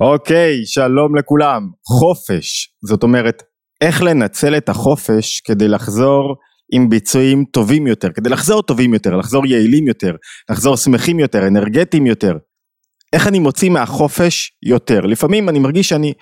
[0.00, 1.62] אוקיי, שלום לכולם.
[1.98, 3.42] חופש, זאת אומרת,
[3.80, 6.36] איך לנצל את החופש כדי לחזור
[6.72, 10.12] עם ביצועים טובים יותר, כדי לחזור טובים יותר, לחזור יעילים יותר,
[10.50, 12.32] לחזור שמחים יותר, אנרגטיים יותר.
[13.12, 15.00] איך אני מוציא מהחופש יותר?
[15.00, 16.12] לפעמים אני מרגיש שאני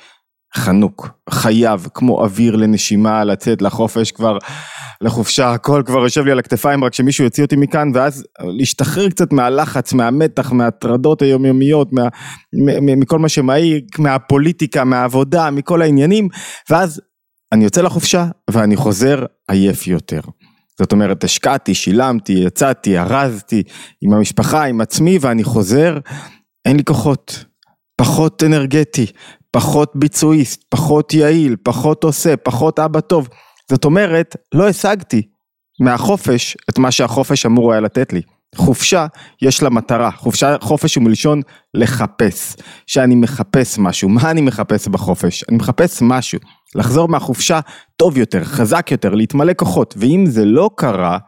[0.57, 4.39] חנוק, חייב, כמו אוויר לנשימה, לצאת לחופש כבר,
[5.01, 8.25] לחופשה, הכל כבר יושב לי על הכתפיים, רק שמישהו יוציא אותי מכאן, ואז
[8.59, 12.09] להשתחרר קצת מהלחץ, מהמתח, מההטרדות היומיומיות, מה,
[12.97, 16.29] מכל מה שמעיק, מהפוליטיקה, מהעבודה, מכל העניינים,
[16.71, 17.01] ואז
[17.53, 20.21] אני יוצא לחופשה ואני חוזר עייף יותר.
[20.79, 23.63] זאת אומרת, השקעתי, שילמתי, יצאתי, ארזתי
[24.01, 25.99] עם המשפחה, עם עצמי, ואני חוזר,
[26.65, 27.45] אין לי כוחות,
[27.97, 29.07] פחות אנרגטי,
[29.51, 33.29] פחות ביצועיסט, פחות יעיל, פחות עושה, פחות אבא טוב.
[33.71, 35.23] זאת אומרת, לא השגתי
[35.81, 38.23] מהחופש את מה שהחופש אמור היה לתת לי.
[38.55, 39.07] חופשה
[39.43, 41.41] יש לה מטרה, חופשה, חופש הוא מלשון
[41.75, 45.45] לחפש, שאני מחפש משהו, מה אני מחפש בחופש?
[45.49, 46.39] אני מחפש משהו,
[46.75, 47.61] לחזור מהחופשה
[47.97, 51.19] טוב יותר, חזק יותר, להתמלא כוחות, ואם זה לא קרה,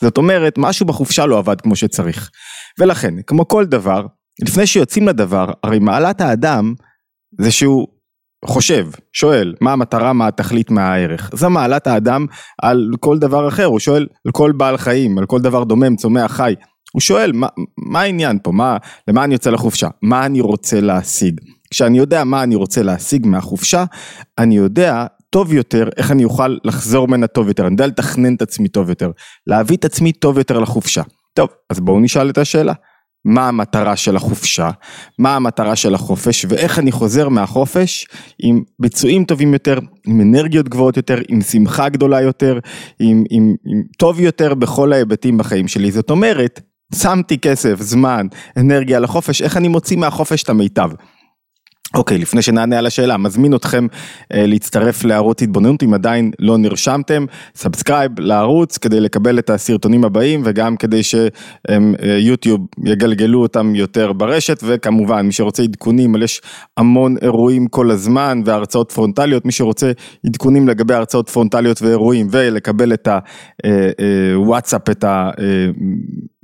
[0.00, 2.30] זאת אומרת משהו בחופשה לא עבד כמו שצריך.
[2.78, 4.06] ולכן, כמו כל דבר,
[4.42, 6.74] לפני שיוצאים לדבר, הרי מעלת האדם
[7.38, 7.88] זה שהוא
[8.44, 11.30] חושב, שואל, מה המטרה, מה התכלית, מה הערך.
[11.34, 12.26] זו מעלת האדם
[12.62, 16.32] על כל דבר אחר, הוא שואל על כל בעל חיים, על כל דבר דומם, צומח,
[16.32, 16.54] חי.
[16.92, 17.46] הוא שואל, מה,
[17.78, 18.76] מה העניין פה, מה,
[19.08, 21.40] למה אני יוצא לחופשה, מה אני רוצה להשיג.
[21.70, 23.84] כשאני יודע מה אני רוצה להשיג מהחופשה,
[24.38, 28.42] אני יודע טוב יותר איך אני אוכל לחזור ממנה טוב יותר, אני יודע לתכנן את
[28.42, 29.10] עצמי טוב יותר,
[29.46, 31.02] להביא את עצמי טוב יותר לחופשה.
[31.34, 32.72] טוב, אז בואו נשאל את השאלה.
[33.24, 34.70] מה המטרה של החופשה,
[35.18, 38.06] מה המטרה של החופש ואיך אני חוזר מהחופש
[38.38, 42.58] עם ביצועים טובים יותר, עם אנרגיות גבוהות יותר, עם שמחה גדולה יותר,
[43.00, 45.90] עם, עם, עם טוב יותר בכל ההיבטים בחיים שלי.
[45.90, 46.60] זאת אומרת,
[46.94, 48.26] שמתי כסף, זמן,
[48.56, 50.90] אנרגיה לחופש, איך אני מוציא מהחופש את המיטב.
[51.94, 53.86] אוקיי, okay, לפני שנענה על השאלה, מזמין אתכם
[54.34, 57.24] אה, להצטרף לערוץ התבוננות, אם עדיין לא נרשמתם,
[57.56, 64.60] subscribe לערוץ כדי לקבל את הסרטונים הבאים וגם כדי שיוטיוב אה, יגלגלו אותם יותר ברשת,
[64.62, 66.40] וכמובן מי שרוצה עדכונים, יש
[66.76, 69.92] המון אירועים כל הזמן והרצאות פרונטליות, מי שרוצה
[70.26, 73.08] עדכונים לגבי הרצאות פרונטליות ואירועים ולקבל את
[74.34, 75.38] הוואטסאפ, אה, אה, את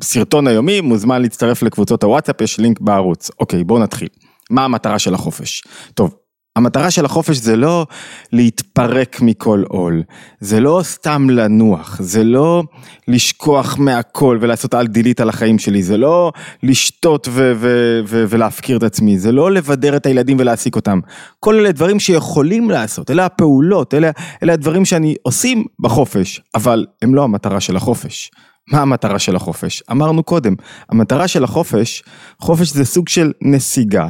[0.02, 3.30] הסרטון היומי, מוזמן להצטרף לקבוצות הוואטסאפ, יש לינק בערוץ.
[3.40, 4.08] אוקיי, בואו נתחיל.
[4.50, 5.62] מה המטרה של החופש?
[5.94, 6.14] טוב,
[6.56, 7.86] המטרה של החופש זה לא
[8.32, 10.02] להתפרק מכל עול,
[10.40, 12.62] זה לא סתם לנוח, זה לא
[13.08, 18.76] לשכוח מהכל ולעשות על דילית על החיים שלי, זה לא לשתות ו- ו- ו- ולהפקיר
[18.76, 21.00] את עצמי, זה לא לבדר את הילדים ולהעסיק אותם.
[21.40, 24.10] כל אלה דברים שיכולים לעשות, אלה הפעולות, אלה,
[24.42, 28.30] אלה הדברים שאני עושים בחופש, אבל הם לא המטרה של החופש.
[28.72, 29.82] מה המטרה של החופש?
[29.90, 30.54] אמרנו קודם,
[30.88, 32.02] המטרה של החופש,
[32.40, 34.08] חופש זה סוג של נסיגה.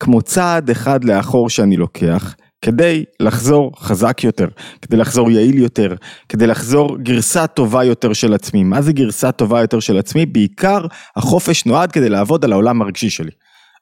[0.00, 4.48] כמו צעד אחד לאחור שאני לוקח, כדי לחזור חזק יותר,
[4.82, 5.94] כדי לחזור יעיל יותר,
[6.28, 8.64] כדי לחזור גרסה טובה יותר של עצמי.
[8.64, 10.26] מה זה גרסה טובה יותר של עצמי?
[10.26, 13.30] בעיקר החופש נועד כדי לעבוד על העולם הרגשי שלי.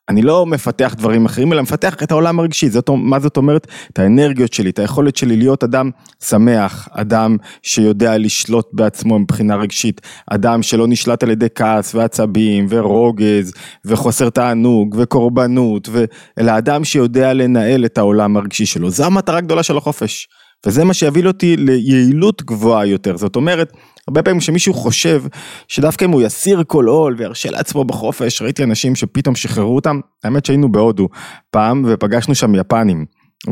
[0.08, 3.66] אני לא מפתח דברים אחרים, אלא מפתח את העולם הרגשי, זאת, מה זאת אומרת?
[3.92, 5.90] את האנרגיות שלי, את היכולת שלי להיות אדם
[6.24, 13.52] שמח, אדם שיודע לשלוט בעצמו מבחינה רגשית, אדם שלא נשלט על ידי כעס ועצבים ורוגז
[13.84, 16.04] וחוסר תענוג וקורבנות, ו...
[16.38, 20.28] אלא אדם שיודע לנהל את העולם הרגשי שלו, זו המטרה הגדולה של החופש.
[20.66, 23.72] וזה מה שיביא אותי ליעילות גבוהה יותר, זאת אומרת,
[24.08, 25.22] הרבה פעמים כשמישהו חושב
[25.68, 30.44] שדווקא אם הוא יסיר כל עול וירשה לעצמו בחופש, ראיתי אנשים שפתאום שחררו אותם, האמת
[30.44, 31.08] שהיינו בהודו
[31.50, 33.04] פעם ופגשנו שם יפנים.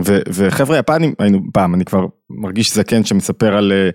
[0.04, 3.72] ו- וחבר'ה יפנים, היינו פעם, אני כבר מרגיש זקן שמספר על...
[3.72, 3.90] אה,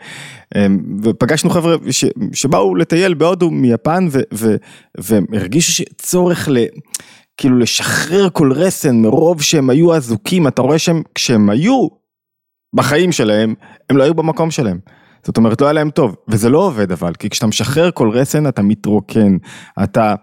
[0.56, 0.68] אה,
[1.04, 4.56] ופגשנו חבר'ה ש- שבאו לטייל בהודו מיפן ו- ו-
[4.98, 6.58] והם הרגישו שצורך ל...
[7.38, 11.88] כאילו לשחרר כל רסן מרוב שהם היו אזוקים, אתה רואה שהם, כשהם היו
[12.76, 13.54] בחיים שלהם,
[13.90, 14.80] הם לא היו במקום שלהם.
[15.24, 18.48] זאת אומרת לא היה להם טוב, וזה לא עובד אבל, כי כשאתה משחרר כל רסן
[18.48, 19.38] אתה מתרוקן,
[19.84, 20.16] אתה,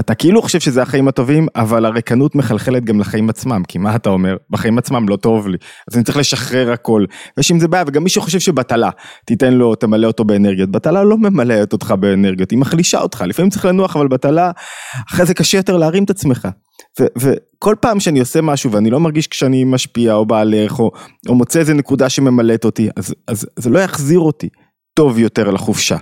[0.00, 4.10] אתה כאילו חושב שזה החיים הטובים, אבל הריקנות מחלחלת גם לחיים עצמם, כי מה אתה
[4.10, 4.36] אומר?
[4.50, 5.56] בחיים עצמם לא טוב לי,
[5.90, 7.04] אז אני צריך לשחרר הכל,
[7.36, 8.90] ויש עם זה בעיה, וגם מי שחושב שבטלה,
[9.24, 13.64] תיתן לו, תמלא אותו באנרגיות, בטלה לא ממלאת אותך באנרגיות, היא מחלישה אותך, לפעמים צריך
[13.64, 14.50] לנוח, אבל בטלה,
[15.08, 16.48] אחרי זה קשה יותר להרים את עצמך.
[17.18, 20.90] וכל פעם שאני עושה משהו ואני לא מרגיש כשאני משפיע או בעל ערך או,
[21.28, 24.48] או מוצא איזה נקודה שממלאת אותי, אז, אז זה לא יחזיר אותי
[24.94, 25.96] טוב יותר לחופשה.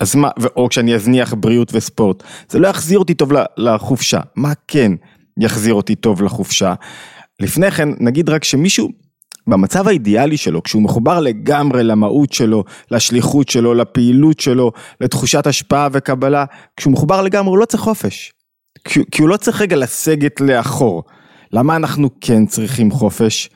[0.00, 4.20] אז מה, או כשאני אזניח בריאות וספורט, זה לא יחזיר אותי טוב לחופשה.
[4.36, 4.92] מה כן
[5.38, 6.74] יחזיר אותי טוב לחופשה?
[7.40, 8.88] לפני כן, נגיד רק שמישהו
[9.46, 16.44] במצב האידיאלי שלו, כשהוא מחובר לגמרי למהות שלו, לשליחות שלו, לפעילות שלו, לתחושת השפעה וקבלה,
[16.76, 18.32] כשהוא מחובר לגמרי הוא לא צריך חופש.
[18.84, 21.02] כי, כי הוא לא צריך רגע לסגת לאחור.
[21.52, 23.50] למה אנחנו כן צריכים חופש?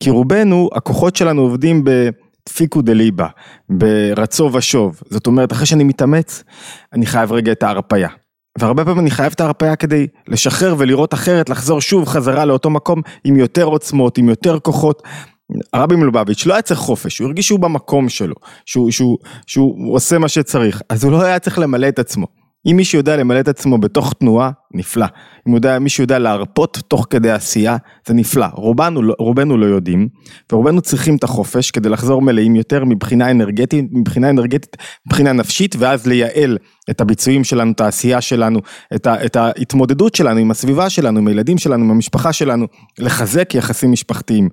[0.00, 1.84] כי רובנו, הכוחות שלנו עובדים
[2.48, 3.26] בדפיקו דליבה,
[3.68, 5.00] ברצו ושוב.
[5.10, 6.44] זאת אומרת, אחרי שאני מתאמץ,
[6.92, 8.08] אני חייב רגע את ההרפייה.
[8.58, 13.02] והרבה פעמים אני חייב את ההרפאיה כדי לשחרר ולראות אחרת, לחזור שוב חזרה לאותו מקום
[13.24, 15.02] עם יותר עוצמות, עם יותר כוחות.
[15.72, 18.34] הרבי מלובביץ' לא היה צריך חופש, הוא הרגיש שהוא במקום שלו,
[18.66, 22.43] שהוא, שהוא, שהוא עושה מה שצריך, אז הוא לא היה צריך למלא את עצמו.
[22.66, 25.06] אם מישהו יודע למלא את עצמו בתוך תנועה, נפלא.
[25.48, 27.76] אם יודע, מישהו יודע להרפות תוך כדי עשייה,
[28.06, 28.46] זה נפלא.
[28.52, 30.08] רובנו, לא, רובנו לא יודעים,
[30.52, 34.76] ורובנו צריכים את החופש כדי לחזור מלאים יותר מבחינה אנרגטית, מבחינה אנרגטית,
[35.06, 36.58] מבחינה נפשית, ואז לייעל
[36.90, 38.60] את הביצועים שלנו, את העשייה שלנו,
[38.94, 42.66] את, ה, את ההתמודדות שלנו עם הסביבה שלנו, עם הילדים שלנו, עם המשפחה שלנו,
[42.98, 44.48] לחזק יחסים משפחתיים.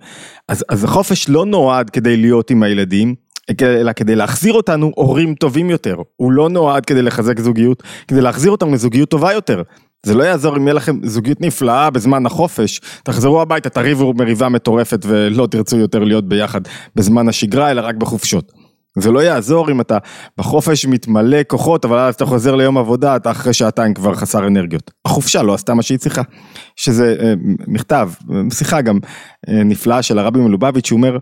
[0.47, 3.15] אז, אז החופש לא נועד כדי להיות עם הילדים,
[3.61, 8.51] אלא כדי להחזיר אותנו הורים טובים יותר, הוא לא נועד כדי לחזק זוגיות, כדי להחזיר
[8.51, 9.61] אותנו לזוגיות טובה יותר.
[10.05, 15.05] זה לא יעזור אם יהיה לכם זוגיות נפלאה בזמן החופש, תחזרו הביתה, תריבו מריבה מטורפת
[15.07, 16.61] ולא תרצו יותר להיות ביחד
[16.95, 18.51] בזמן השגרה, אלא רק בחופשות.
[18.97, 19.97] זה לא יעזור אם אתה
[20.37, 24.91] בחופש מתמלא כוחות, אבל אז אתה חוזר ליום עבודה, אתה אחרי שעתיים כבר חסר אנרגיות.
[25.05, 26.21] החופשה לא עשתה מה שהיא צריכה.
[26.75, 27.33] שזה אה,
[27.67, 28.09] מכתב,
[28.53, 28.99] שיחה גם
[29.49, 31.17] אה, נפלאה של הרבי מלובביץ', שהוא אומר,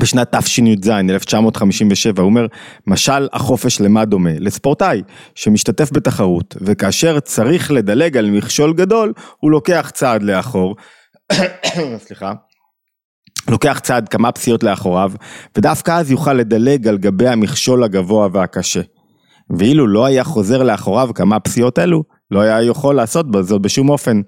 [0.00, 2.46] בשנת תשי"ז 1957 הוא אומר
[2.86, 4.30] משל החופש למה דומה?
[4.38, 5.02] לספורטאי
[5.34, 10.76] שמשתתף בתחרות וכאשר צריך לדלג על מכשול גדול הוא לוקח צעד לאחור
[12.06, 12.32] סליחה
[13.48, 15.12] לוקח צעד כמה פסיעות לאחוריו
[15.56, 18.80] ודווקא אז יוכל לדלג על גבי המכשול הגבוה והקשה.
[19.58, 24.20] ואילו לא היה חוזר לאחוריו כמה פסיעות אלו לא היה יכול לעשות זאת בשום אופן.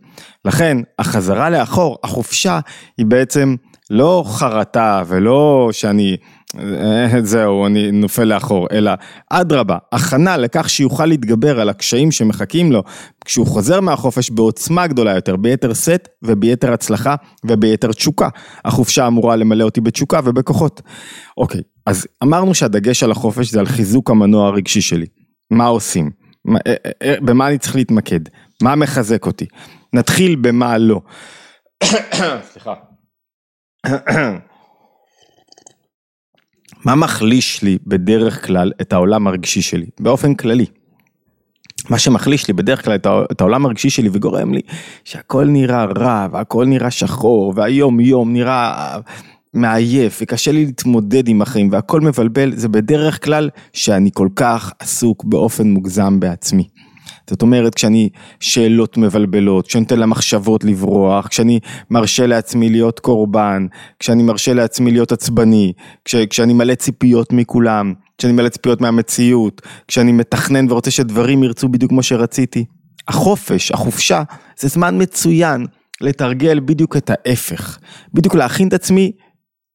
[0.44, 2.60] לכן החזרה לאחור החופשה
[2.98, 3.54] היא בעצם
[3.90, 6.16] לא חרטה ולא שאני,
[6.58, 8.90] אה, זהו, אני נופל לאחור, אלא
[9.30, 12.82] אדרבה, הכנה לכך שיוכל להתגבר על הקשיים שמחכים לו
[13.24, 17.14] כשהוא חוזר מהחופש בעוצמה גדולה יותר, ביתר שאת וביתר הצלחה
[17.44, 18.28] וביתר תשוקה.
[18.64, 20.82] החופשה אמורה למלא אותי בתשוקה ובכוחות.
[21.36, 25.06] אוקיי, אז אמרנו שהדגש על החופש זה על חיזוק המנוע הרגשי שלי.
[25.50, 26.10] מה עושים?
[26.66, 28.20] אה, אה, במה אני צריך להתמקד?
[28.62, 29.46] מה מחזק אותי?
[29.92, 31.00] נתחיל במה לא.
[32.52, 32.74] סליחה.
[36.84, 40.66] מה מחליש לי בדרך כלל את העולם הרגשי שלי, באופן כללי?
[41.90, 42.98] מה שמחליש לי בדרך כלל
[43.32, 44.60] את העולם הרגשי שלי וגורם לי
[45.04, 48.98] שהכל נראה רע והכל נראה שחור והיום יום נראה
[49.54, 55.24] מעייף וקשה לי להתמודד עם החיים והכל מבלבל זה בדרך כלל שאני כל כך עסוק
[55.24, 56.68] באופן מוגזם בעצמי.
[57.30, 58.08] זאת אומרת, כשאני
[58.40, 61.60] שאלות מבלבלות, כשאני נותן למחשבות לברוח, כשאני
[61.90, 63.66] מרשה לעצמי להיות קורבן,
[63.98, 65.72] כשאני מרשה לעצמי להיות עצבני,
[66.04, 71.90] כש, כשאני מלא ציפיות מכולם, כשאני מלא ציפיות מהמציאות, כשאני מתכנן ורוצה שדברים ירצו בדיוק
[71.90, 72.64] כמו שרציתי.
[73.08, 74.22] החופש, החופשה,
[74.58, 75.66] זה זמן מצוין
[76.00, 77.78] לתרגל בדיוק את ההפך.
[78.14, 79.12] בדיוק להכין את עצמי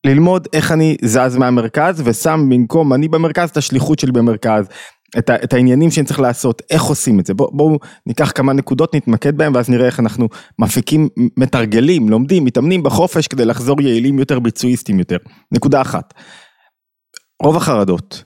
[0.06, 4.66] ללמוד איך אני זז מהמרכז ושם במקום אני במרכז את השליחות שלי במרכז,
[5.18, 7.34] את, ה, את העניינים שאני צריך לעשות, איך עושים את זה.
[7.34, 10.30] בואו בוא ניקח כמה נקודות, נתמקד בהם ואז נראה איך אנחנו
[10.60, 15.18] מפיקים, מתרגלים, לומדים, מתאמנים בחופש כדי לחזור יעילים יותר, ביצועיסטים יותר.
[15.52, 16.14] נקודה אחת,
[17.44, 18.24] רוב החרדות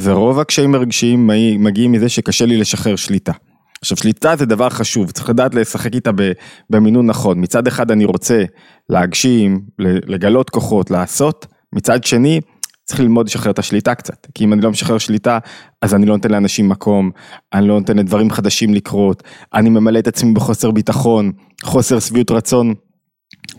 [0.00, 3.32] ורוב הקשיים הרגשיים מגיעים מזה שקשה לי לשחרר שליטה.
[3.80, 6.10] עכשיו שליטה זה דבר חשוב, צריך לדעת לשחק איתה
[6.70, 7.40] במינון נכון.
[7.40, 8.44] מצד אחד אני רוצה
[8.88, 12.40] להגשים, לגלות כוחות, לעשות, מצד שני
[12.92, 15.38] צריך ללמוד לשחרר את השליטה קצת, כי אם אני לא משחרר שליטה,
[15.82, 17.10] אז אני לא נותן לאנשים מקום,
[17.52, 19.22] אני לא נותן לדברים חדשים לקרות,
[19.54, 21.32] אני ממלא את עצמי בחוסר ביטחון,
[21.64, 22.74] חוסר שביעות רצון.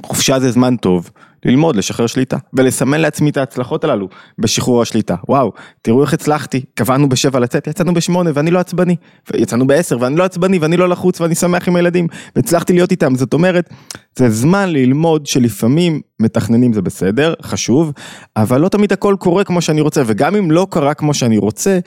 [0.04, 1.12] חופשה זה זמן טוב
[1.46, 4.08] ללמוד, לשחרר שליטה, ולסמן לעצמי את ההצלחות הללו
[4.40, 5.16] בשחרור השליטה.
[5.30, 8.96] וואו, תראו איך הצלחתי, קבענו בשבע לצאת, יצאנו בשמונה ואני לא עצבני,
[9.34, 13.16] יצאנו בעשר ואני לא עצבני ואני לא לחוץ ואני שמח עם הילדים, והצלחתי להיות איתם,
[13.16, 13.70] זאת אומרת,
[14.18, 17.92] זה זמן ללמוד שלפעמים מתכננים זה בסדר, חשוב,
[18.36, 21.80] אבל לא תמיד הכל קורה כמו שאני רוצה, וגם אם לא קרה כמו שאני רוצה,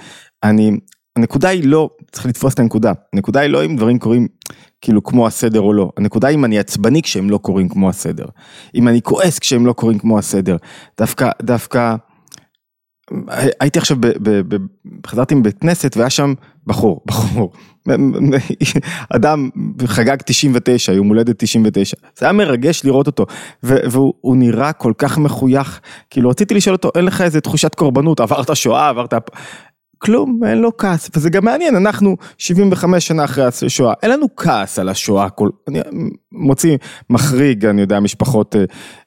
[0.43, 0.71] אני,
[1.16, 4.28] הנקודה היא לא, צריך לתפוס את הנקודה, הנקודה היא לא אם דברים קורים
[4.80, 8.26] כאילו כמו הסדר או לא, הנקודה היא אם אני עצבני כשהם לא קורים כמו הסדר,
[8.75, 10.56] אם אני כועס כשהם לא קורים כמו הסדר,
[10.99, 11.94] דווקא, דווקא,
[13.61, 14.56] הייתי עכשיו, ב, ב, ב,
[15.06, 16.35] חזרתי מבית כנסת והיה שם
[16.66, 17.52] בחור, בחור,
[19.11, 19.50] אדם
[19.87, 23.26] חגג 99, יום הולדת 99, זה היה מרגש לראות אותו,
[23.62, 25.80] והוא נראה כל כך מחוייך,
[26.11, 29.14] כאילו רציתי לשאול אותו, אין לך איזה תחושת קורבנות, עברת שואה, עברת,
[30.07, 34.79] כלום, אין לו כעס, וזה גם מעניין, אנחנו 75 שנה אחרי השואה, אין לנו כעס
[34.79, 35.81] על השואה, כל, אני
[36.33, 36.77] מוציא
[37.11, 38.65] מחריג, אני יודע, משפחות אה,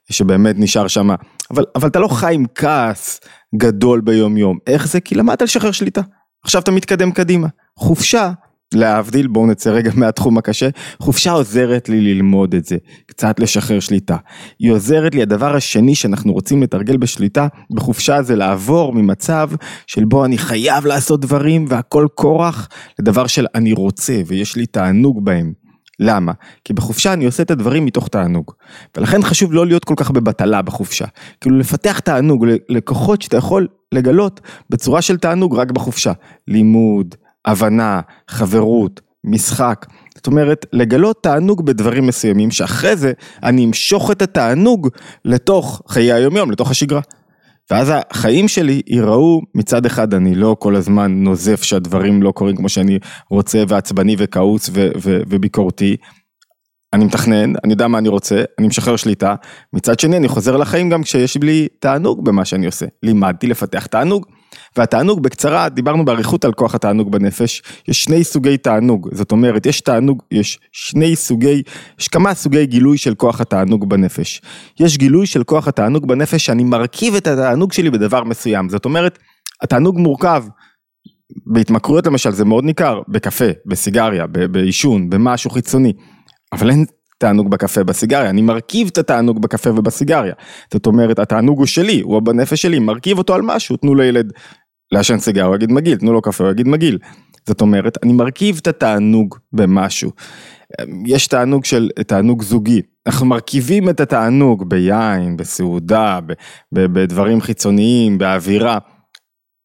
[0.10, 1.10] שבאמת נשאר שם,
[1.52, 3.20] אבל, אבל אתה לא חי עם כעס
[3.56, 5.00] גדול ביום יום, איך זה?
[5.00, 6.02] כי למדת לשחרר שליטה,
[6.44, 8.32] עכשיו אתה מתקדם קדימה, חופשה
[8.74, 14.18] להבדיל, בואו נצא רגע מהתחום הקשה, חופשה עוזרת לי ללמוד את זה, קצת לשחרר שליטה.
[14.60, 19.50] היא עוזרת לי, הדבר השני שאנחנו רוצים לתרגל בשליטה, בחופשה זה לעבור ממצב
[19.88, 25.26] של בו אני חייב לעשות דברים והכל כורח, לדבר של אני רוצה ויש לי תענוג
[25.26, 25.54] בהם.
[26.00, 26.32] למה?
[26.64, 28.52] כי בחופשה אני עושה את הדברים מתוך תענוג.
[28.98, 31.06] ולכן חשוב לא להיות כל כך בבטלה בחופשה.
[31.42, 36.12] כאילו לפתח תענוג, לקוחות שאתה יכול לגלות בצורה של תענוג רק בחופשה.
[36.48, 37.16] לימוד,
[37.46, 39.86] הבנה, חברות, משחק.
[40.16, 43.12] זאת אומרת, לגלות תענוג בדברים מסוימים, שאחרי זה
[43.44, 44.88] אני אמשוך את התענוג
[45.26, 47.02] לתוך חיי היומיום, לתוך השגרה.
[47.72, 52.70] ואז החיים שלי ייראו, מצד אחד אני לא כל הזמן נוזף שהדברים לא קורים כמו
[52.70, 54.70] שאני רוצה ועצבני וכעוס
[55.04, 55.98] וביקורתי.
[56.94, 59.36] אני מתכנן, אני יודע מה אני רוצה, אני משחרר שליטה.
[59.74, 62.86] מצד שני אני חוזר לחיים גם כשיש לי תענוג במה שאני עושה.
[63.04, 64.26] לימדתי לפתח תענוג.
[64.78, 69.82] והתענוג בקצרה, דיברנו באריכות על כוח התענוג בנפש, יש שני סוגי תענוג, זאת אומרת יש
[69.82, 71.64] תענוג, יש שני סוגי,
[72.00, 74.42] יש כמה סוגי גילוי של כוח התענוג בנפש.
[74.80, 79.20] יש גילוי של כוח התענוג בנפש שאני מרכיב את התענוג שלי בדבר מסוים, זאת אומרת,
[79.62, 80.44] התענוג מורכב,
[81.46, 85.94] בהתמכרויות למשל זה מאוד ניכר, בקפה, בסיגריה, בעישון, במשהו חיצוני,
[86.54, 86.86] אבל אין
[87.20, 90.34] תענוג בקפה בסיגריה, אני מרכיב את התענוג בקפה ובסיגריה.
[90.74, 94.34] זאת אומרת, התענוג הוא שלי, הוא בנפש שלי, מרכיב אותו על משהו, תנו לילד
[94.92, 96.98] לעשן סיגריה, הוא יגיד מגעיל, תנו לו קפה, הוא יגיד מגעיל.
[97.48, 100.12] זאת אומרת, אני מרכיב את התענוג במשהו.
[101.06, 106.20] יש תענוג של, תענוג זוגי, אנחנו מרכיבים את התענוג ביין, בסעודה,
[106.72, 108.78] בדברים חיצוניים, באווירה.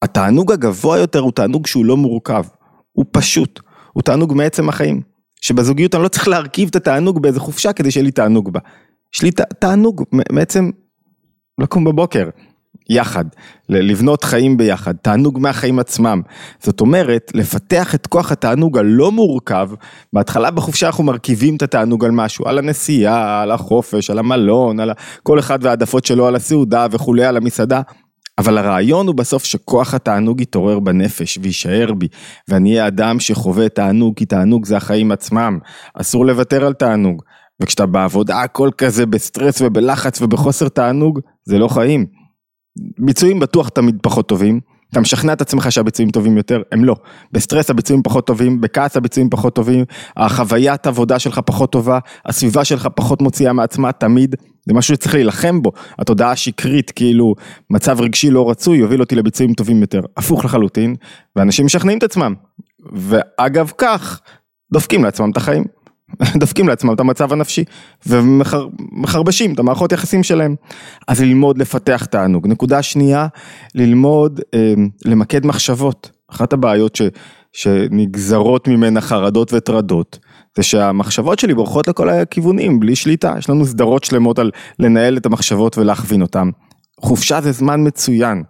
[0.03, 2.45] התענוג הגבוה יותר הוא תענוג שהוא לא מורכב,
[2.93, 3.61] הוא פשוט,
[3.93, 5.14] הוא תענוג מעצם החיים.
[5.45, 8.61] שבזוגיות אני לא צריך להרכיב את התענוג באיזה חופשה כדי שיהיה לי תענוג בה.
[9.15, 10.71] יש לי תענוג בעצם
[11.59, 12.29] לקום בבוקר,
[12.91, 13.25] יחד,
[13.69, 16.23] לבנות חיים ביחד, תענוג מהחיים עצמם.
[16.63, 19.71] זאת אומרת, לפתח את כוח התענוג הלא מורכב,
[20.13, 24.91] בהתחלה בחופשה אנחנו מרכיבים את התענוג על משהו, על הנסיעה, על החופש, על המלון, על
[25.23, 27.81] כל אחד והעדפות שלו, על הסעודה וכולי, על המסעדה.
[28.39, 32.09] אבל הרעיון הוא בסוף שכוח התענוג יתעורר בנפש ויישאר בי,
[32.49, 35.59] ואני אהיה אדם שחווה תענוג, כי תענוג זה החיים עצמם,
[35.95, 37.23] אסור לוותר על תענוג.
[37.61, 42.07] וכשאתה בעבודה הכל כזה בסטרס ובלחץ ובחוסר תענוג, זה לא חיים.
[42.99, 44.61] ביצועים בטוח תמיד פחות טובים,
[44.91, 46.97] אתה משכנע את עצמך שהביצועים טובים יותר, הם לא.
[47.33, 49.85] בסטרס הביצועים פחות טובים, בכעס הביצועים פחות טובים,
[50.17, 55.63] החוויית עבודה שלך פחות טובה, הסביבה שלך פחות מוציאה מעצמה תמיד, זה משהו שצריך להילחם
[55.63, 55.73] בו.
[55.99, 57.35] התודעה השקרית, כאילו
[57.71, 60.01] מצב רגשי לא רצוי, יוביל אותי לביצועים טובים יותר.
[60.17, 60.95] הפוך לחלוטין,
[61.37, 62.35] ואנשים משכנעים את עצמם.
[62.93, 64.21] ואגב כך,
[64.73, 65.65] דופקים לעצמם את החיים.
[66.41, 67.65] דופקים לעצמם את המצב הנפשי
[68.07, 70.55] ומחרבשים את המערכות יחסים שלהם.
[71.09, 72.47] אז ללמוד לפתח תענוג.
[72.47, 73.27] נקודה שנייה,
[73.75, 76.11] ללמוד אה, למקד מחשבות.
[76.31, 77.03] אחת הבעיות ש,
[77.53, 80.19] שנגזרות ממנה חרדות וטרדות,
[80.57, 83.35] זה שהמחשבות שלי בורחות לכל הכיוונים, בלי שליטה.
[83.39, 86.49] יש לנו סדרות שלמות על לנהל את המחשבות ולהכווין אותן.
[87.01, 88.43] חופשה זה זמן מצוין.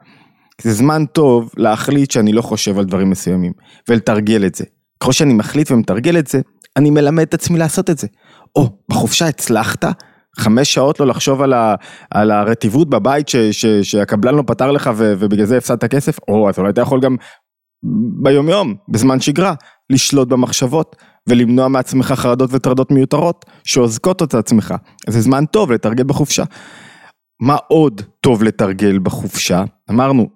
[0.62, 3.52] זה זמן טוב להחליט שאני לא חושב על דברים מסוימים,
[3.88, 4.64] ולתרגל את זה.
[5.00, 6.40] ככל שאני מחליט ומתרגל את זה,
[6.76, 8.06] אני מלמד את עצמי לעשות את זה.
[8.56, 9.84] או, בחופשה הצלחת,
[10.38, 11.75] חמש שעות לא לחשוב על, ה,
[12.11, 16.49] על הרטיבות בבית ש, ש, שהקבלן לא פתר לך ו, ובגלל זה הפסדת כסף, או
[16.49, 17.16] אז אולי אתה יכול גם
[18.23, 19.54] ביומיום, בזמן שגרה,
[19.90, 20.96] לשלוט במחשבות
[21.28, 24.75] ולמנוע מעצמך חרדות וטרדות מיותרות שעוזקות את עצמך.
[25.09, 26.45] זה זמן טוב לתרגל בחופשה.
[27.40, 29.64] מה עוד טוב לתרגל בחופשה?
[29.90, 30.28] אמרנו,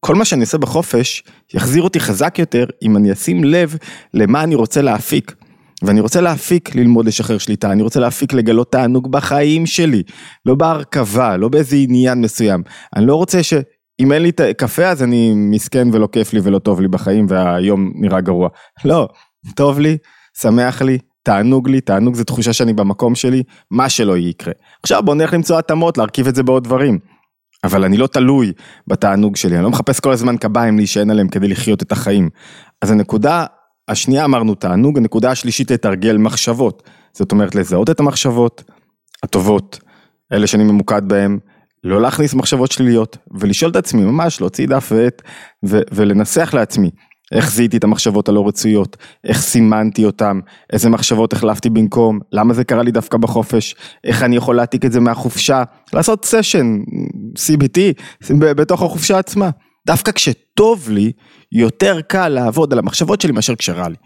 [0.00, 1.22] כל מה שאני עושה בחופש
[1.54, 3.76] יחזיר אותי חזק יותר אם אני אשים לב
[4.14, 5.34] למה אני רוצה להפיק.
[5.82, 10.02] ואני רוצה להפיק ללמוד לשחרר שליטה, אני רוצה להפיק לגלות תענוג בחיים שלי,
[10.46, 12.62] לא בהרכבה, לא באיזה עניין מסוים.
[12.96, 16.80] אני לא רוצה שאם אין לי קפה אז אני מסכן ולא כיף לי ולא טוב
[16.80, 18.48] לי בחיים והיום נראה גרוע.
[18.84, 19.08] לא,
[19.56, 19.96] טוב לי,
[20.40, 24.52] שמח לי, תענוג לי, תענוג זה תחושה שאני במקום שלי, מה שלא יקרה.
[24.82, 26.98] עכשיו בוא נלך למצוא התאמות, להרכיב את זה בעוד דברים.
[27.64, 28.52] אבל אני לא תלוי
[28.86, 32.30] בתענוג שלי, אני לא מחפש כל הזמן קביים להישען עליהם כדי לחיות את החיים.
[32.82, 33.46] אז הנקודה
[33.88, 36.82] השנייה אמרנו תענוג, הנקודה השלישית לתרגל מחשבות.
[37.12, 38.64] זאת אומרת לזהות את המחשבות
[39.22, 39.78] הטובות,
[40.32, 41.38] אלה שאני ממוקד בהן,
[41.84, 45.22] לא להכניס מחשבות שליליות, ולשאול את עצמי, ממש להוציא דף ועט,
[45.62, 46.90] ולנסח לעצמי,
[47.32, 50.40] איך זיהיתי את המחשבות הלא רצויות, איך סימנתי אותם,
[50.72, 53.74] איזה מחשבות החלפתי במקום, למה זה קרה לי דווקא בחופש,
[54.04, 55.62] איך אני יכול להעתיק את זה מהחופשה,
[55.92, 56.78] לעשות סשן,
[57.38, 57.78] CBT,
[58.36, 59.50] בתוך החופשה עצמה.
[59.86, 61.12] דווקא כשטוב לי,
[61.52, 63.96] יותר קל לעבוד על המחשבות שלי מאשר כשרע לי.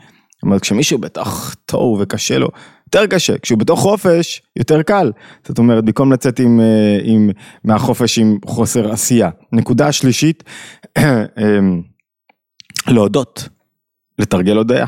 [0.47, 2.49] אומרת, כשמישהו בתוך תוהו וקשה לו,
[2.87, 5.13] יותר קשה, כשהוא בתוך חופש, יותר קל.
[5.49, 7.31] זאת אומרת, במקום לצאת עם, אה, עם,
[7.65, 9.31] מהחופש עם חוסר עשייה.
[9.53, 10.45] נקודה שלישית,
[10.99, 11.83] אמ,
[12.89, 13.49] להודות,
[14.19, 14.87] לתרגל הודיה.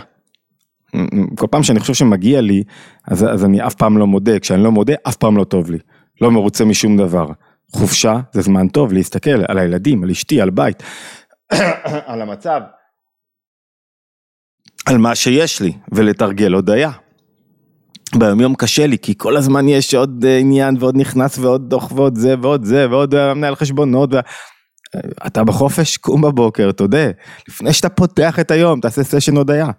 [1.37, 2.62] כל פעם שאני חושב שמגיע לי,
[3.09, 5.78] אז, אז אני אף פעם לא מודה, כשאני לא מודה, אף פעם לא טוב לי.
[6.21, 7.26] לא מרוצה משום דבר.
[7.73, 10.83] חופשה זה זמן טוב להסתכל על הילדים, על אשתי, על בית,
[12.07, 12.61] על המצב,
[14.87, 16.90] על מה שיש לי, ולתרגל הודיה.
[18.14, 21.93] ביום יום קשה לי, כי כל הזמן יש עוד אה, עניין ועוד נכנס ועוד דוח
[21.93, 24.12] ועוד זה ועוד זה ועוד אה, מנהל חשבונות.
[24.12, 24.21] וה...
[25.26, 27.11] אתה בחופש, קום בבוקר, תודה,
[27.49, 29.71] לפני שאתה פותח את היום, תעשה סשן הודיה.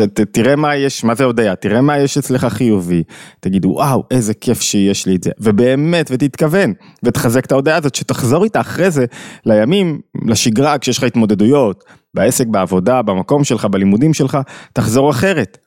[0.00, 3.02] ת, תראה מה יש, מה זה הודיה, תראה מה יש אצלך חיובי,
[3.40, 6.72] תגידו וואו איזה כיף שיש לי את זה, ובאמת ותתכוון,
[7.02, 9.04] ותחזק את ההודיה הזאת, שתחזור איתה אחרי זה
[9.46, 11.84] לימים, לשגרה, כשיש לך התמודדויות,
[12.14, 14.38] בעסק, בעבודה, במקום שלך, בלימודים שלך,
[14.72, 15.58] תחזור אחרת.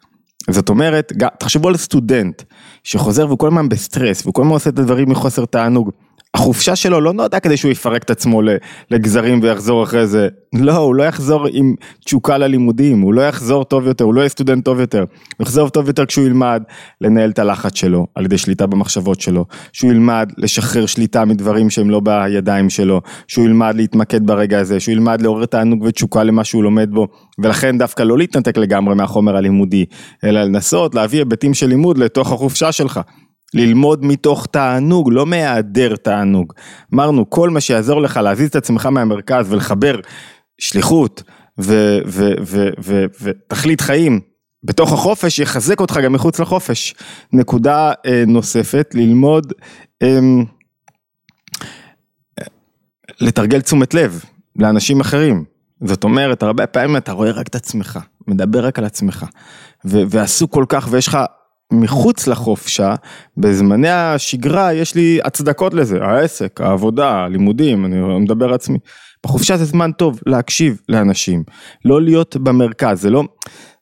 [0.50, 2.42] זאת אומרת, תחשבו על סטודנט
[2.84, 5.92] שחוזר והוא כל הזמן בסטרס, והוא כל הזמן עושה את הדברים מחוסר תענוג.
[6.34, 8.42] החופשה שלו לא נועדה כדי שהוא יפרק את עצמו
[8.92, 13.88] לגזרים ויחזור אחרי זה, לא, הוא לא יחזור עם תשוקה ללימודים, הוא לא יחזור טוב
[13.88, 15.00] יותר, הוא לא יהיה סטודנט טוב יותר,
[15.38, 16.64] הוא יחזור טוב יותר כשהוא ילמד
[17.02, 21.90] לנהל את הלחץ שלו, על ידי שליטה במחשבות שלו, שהוא ילמד לשחרר שליטה מדברים שהם
[21.90, 26.64] לא בידיים שלו, שהוא ילמד להתמקד ברגע הזה, שהוא ילמד לעורר תענוג ותשוקה למה שהוא
[26.64, 27.08] לומד בו,
[27.40, 29.86] ולכן דווקא לא להתנתק לגמרי מהחומר הלימודי,
[30.24, 33.00] אלא לנסות להביא היבטים של לימוד לתוך החופשה שלך.
[33.54, 36.54] ללמוד מתוך תענוג, לא מהיעדר תענוג.
[36.94, 40.00] אמרנו, כל מה שיעזור לך להזיז את עצמך מהמרכז ולחבר
[40.58, 41.24] שליחות
[43.22, 44.20] ותכלית חיים
[44.64, 46.94] בתוך החופש, יחזק אותך גם מחוץ לחופש.
[47.34, 49.54] נקודה אה, נוספת, ללמוד,
[50.02, 50.20] אה,
[53.22, 54.24] לתרגל תשומת לב
[54.56, 55.44] לאנשים אחרים.
[55.84, 59.26] זאת אומרת, הרבה פעמים אתה רואה רק את עצמך, מדבר רק על עצמך,
[59.86, 61.18] ועסוק כל כך ויש לך
[61.72, 62.96] מחוץ לחופשה,
[63.38, 68.78] בזמני השגרה יש לי הצדקות לזה, העסק, העבודה, הלימודים, אני מדבר עצמי.
[69.26, 71.44] בחופשה זה זמן טוב להקשיב לאנשים,
[71.86, 73.24] לא להיות במרכז, זה לא,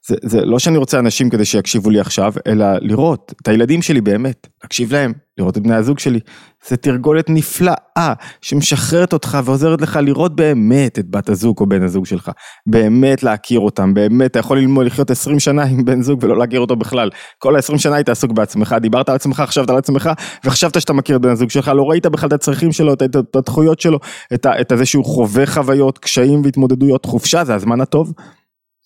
[0.08, 4.01] זה, זה לא שאני רוצה אנשים כדי שיקשיבו לי עכשיו, אלא לראות את הילדים שלי
[4.01, 6.20] באמת, להקשיב להם, לראות את בני הזוג שלי.
[6.67, 12.06] זה תרגולת נפלאה שמשחררת אותך ועוזרת לך לראות באמת את בת הזוג או בן הזוג
[12.06, 12.32] שלך.
[12.67, 16.60] באמת להכיר אותם, באמת אתה יכול ללמוד לחיות 20 שנה עם בן זוג ולא להכיר
[16.60, 17.10] אותו בכלל.
[17.38, 20.10] כל ה-20 שנה היית עסוק בעצמך, דיברת על עצמך, חשבת על עצמך
[20.45, 23.80] וחשבת שאתה מכיר את בן הזוג שלך, לא ראית בכלל את הצרכים שלו, את ההתפתחויות
[23.80, 24.00] שלו,
[24.34, 27.06] את, את זה שהוא חווה חוויות, קשיים והתמודדויות.
[27.06, 28.13] חופשה זה הזמן הטוב,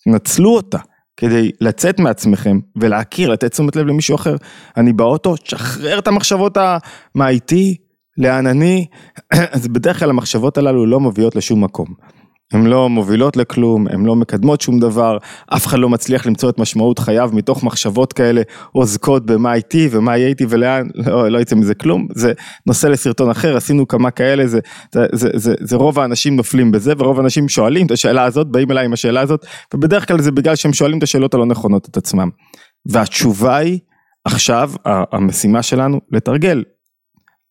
[0.06, 0.78] נצלו אותה.
[1.16, 4.36] כדי לצאת מעצמכם ולהכיר, לתת תשומת לב למישהו אחר.
[4.76, 6.78] אני באוטו, תשחרר את המחשבות ה...
[7.14, 7.76] מה איתי,
[8.18, 8.86] לאן אני,
[9.52, 11.86] אז בדרך כלל המחשבות הללו לא מביאות לשום מקום.
[12.52, 16.58] הן לא מובילות לכלום, הן לא מקדמות שום דבר, אף אחד לא מצליח למצוא את
[16.58, 21.56] משמעות חייו מתוך מחשבות כאלה עוזקות במה איתי ומה יהיה איתי ולאן, לא, לא יצא
[21.56, 22.32] מזה כלום, זה
[22.66, 24.60] נושא לסרטון אחר, עשינו כמה כאלה, זה,
[24.94, 28.70] זה, זה, זה, זה רוב האנשים נופלים בזה ורוב האנשים שואלים את השאלה הזאת, באים
[28.70, 31.96] אליי עם השאלה הזאת, ובדרך כלל זה בגלל שהם שואלים את השאלות הלא נכונות את
[31.96, 32.28] עצמם.
[32.86, 33.78] והתשובה היא,
[34.24, 36.62] עכשיו המשימה שלנו לתרגל.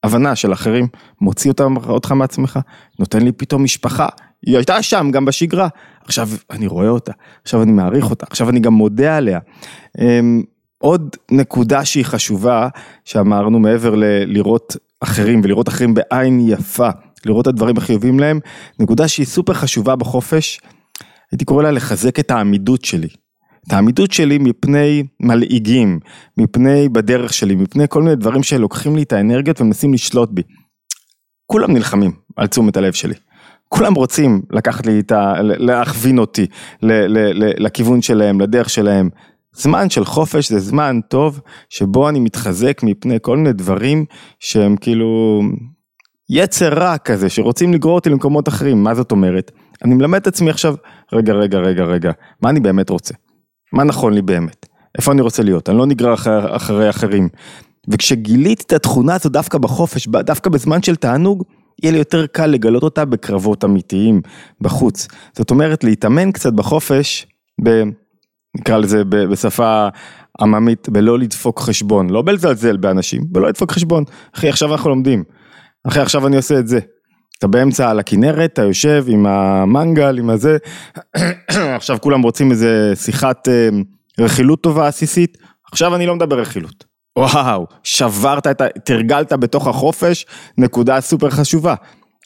[0.03, 0.87] הבנה של אחרים,
[1.21, 2.59] מוציא אותם, אותך מעצמך,
[2.99, 4.07] נותן לי פתאום משפחה,
[4.45, 5.67] היא הייתה שם גם בשגרה,
[6.05, 7.11] עכשיו אני רואה אותה,
[7.43, 9.39] עכשיו אני מעריך אותה, עכשיו אני גם מודה עליה.
[10.01, 10.43] אמ,
[10.77, 12.67] עוד נקודה שהיא חשובה,
[13.05, 16.89] שאמרנו מעבר ללראות אחרים ולראות אחרים בעין יפה,
[17.25, 18.39] לראות את הדברים החיובים להם,
[18.79, 20.59] נקודה שהיא סופר חשובה בחופש,
[21.31, 23.07] הייתי קורא לה לחזק את העמידות שלי.
[23.67, 25.99] את העמידות שלי מפני מלעיגים,
[26.37, 30.41] מפני בדרך שלי, מפני כל מיני דברים שלוקחים לי את האנרגיות ומנסים לשלוט בי.
[31.45, 33.13] כולם נלחמים על תשומת הלב שלי.
[33.73, 35.33] כולם רוצים לקחת לי את ה...
[35.41, 36.47] להכווין אותי
[37.57, 39.09] לכיוון שלהם, לדרך שלהם.
[39.55, 44.05] זמן של חופש זה זמן טוב שבו אני מתחזק מפני כל מיני דברים
[44.39, 45.41] שהם כאילו
[46.29, 49.51] יצר רע כזה שרוצים לגרור אותי למקומות אחרים, מה זאת אומרת?
[49.85, 50.75] אני מלמד את עצמי עכשיו,
[51.13, 53.13] רגע, רגע, רגע, רגע, מה אני באמת רוצה?
[53.73, 54.65] מה נכון לי באמת?
[54.97, 55.69] איפה אני רוצה להיות?
[55.69, 57.29] אני לא נגרר אחרי, אחרי אחרים.
[57.87, 61.43] וכשגיליתי את התכונה הזו דווקא בחופש, דווקא בזמן של תענוג,
[61.83, 64.21] יהיה לי יותר קל לגלות אותה בקרבות אמיתיים
[64.61, 65.07] בחוץ.
[65.37, 67.27] זאת אומרת, להתאמן קצת בחופש,
[67.63, 67.83] ב...
[68.57, 69.87] נקרא לזה בשפה
[70.41, 74.03] עממית, בלא לדפוק חשבון, לא בלזלזל באנשים, בלא לדפוק חשבון.
[74.35, 75.23] אחי, עכשיו אנחנו לומדים.
[75.87, 76.79] אחי, עכשיו אני עושה את זה.
[77.39, 80.57] אתה באמצע על הכנרת, אתה יושב עם המנגל, עם הזה,
[81.77, 83.69] עכשיו כולם רוצים איזה שיחת אה,
[84.19, 85.37] רכילות טובה עסיסית,
[85.71, 86.90] עכשיו אני לא מדבר רכילות.
[87.17, 88.67] וואו, שברת את ה...
[88.85, 90.25] תרגלת בתוך החופש,
[90.57, 91.75] נקודה סופר חשובה.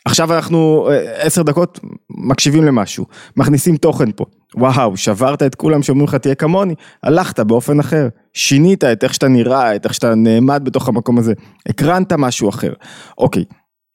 [0.06, 3.06] עכשיו אנחנו אה, עשר דקות מקשיבים למשהו,
[3.38, 4.26] מכניסים תוכן פה.
[4.56, 9.28] וואו, שברת את כולם שאומרים לך תהיה כמוני, הלכת באופן אחר, שינית את איך שאתה
[9.28, 11.34] נראה, את איך שאתה נעמד בתוך המקום הזה,
[11.70, 12.74] הקרנת משהו אחר.
[13.18, 13.44] אוקיי,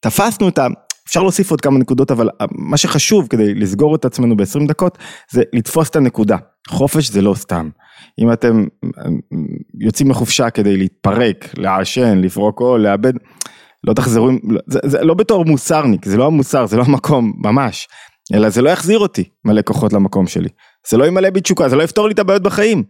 [0.01, 0.59] תפסנו את.
[1.11, 4.99] אפשר להוסיף עוד כמה נקודות, אבל מה שחשוב כדי לסגור את עצמנו ב-20 דקות,
[5.31, 6.37] זה לתפוס את הנקודה.
[6.69, 7.69] חופש זה לא סתם.
[8.19, 8.65] אם אתם
[9.81, 13.13] יוצאים לחופשה כדי להתפרק, לעשן, לפרוק עול, לאבד,
[13.85, 14.31] לא תחזרו,
[14.67, 17.89] זה, זה לא בתור מוסרניק, זה לא המוסר, זה לא המקום, ממש,
[18.35, 20.49] אלא זה לא יחזיר אותי מלא כוחות למקום שלי,
[20.91, 22.83] זה לא ימלא בי תשוקה, זה לא יפתור לי את הבעיות בחיים.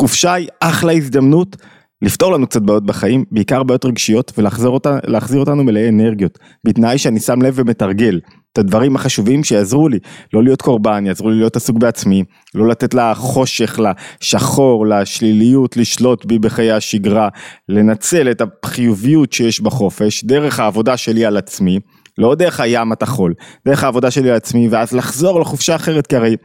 [0.00, 1.56] חופשה היא אחלה הזדמנות
[2.04, 4.98] לפתור לנו קצת בעיות בחיים, בעיקר בעיות רגשיות, ולהחזיר אותה,
[5.34, 8.20] אותנו מלאי אנרגיות, בתנאי שאני שם לב ומתרגל
[8.52, 9.98] את הדברים החשובים שיעזרו לי,
[10.32, 13.78] לא להיות קורבן, יעזרו לי להיות עסוק בעצמי, לא לתת לחושך,
[14.22, 17.28] לשחור, לשליליות, לשלוט בי בחיי השגרה,
[17.68, 21.78] לנצל את החיוביות שיש בחופש, דרך העבודה שלי על עצמי,
[22.18, 23.34] לא דרך הים התחול,
[23.66, 26.36] דרך העבודה שלי על עצמי, ואז לחזור לחופשה אחרת, כי הרי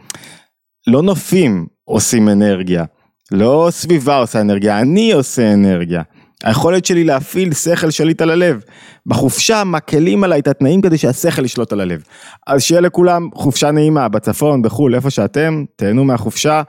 [0.88, 2.86] לא נופים עושים אנרגיה.
[3.32, 6.02] לא סביבה עושה אנרגיה, אני עושה אנרגיה.
[6.44, 8.63] היכולת שלי להפעיל שכל שליט על הלב.
[9.06, 12.04] בחופשה מקלים עליי את התנאים כדי שהשכל ישלוט על הלב.
[12.48, 16.62] אז שיהיה לכולם חופשה נעימה בצפון, בחו"ל, איפה שאתם, תהנו מהחופשה.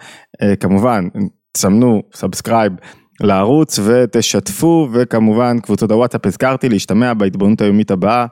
[0.42, 1.08] אה, כמובן,
[1.52, 2.72] תסמנו subscribe
[3.20, 8.26] לערוץ ותשתפו, וכמובן קבוצות הוואטסאפ הזכרתי להשתמע בהתבוננות היומית הבאה,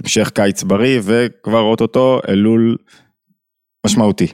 [0.00, 2.76] המשך קיץ בריא וכבר אוטוטו אלול
[3.86, 4.26] משמעותי.